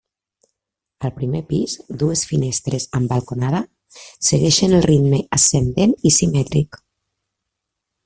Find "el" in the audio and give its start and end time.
4.79-4.85